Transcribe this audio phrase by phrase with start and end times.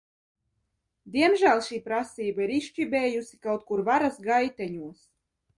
[1.15, 5.09] Diemžēl šī prasība ir izčibējusi kaut kur varas gaiteņos.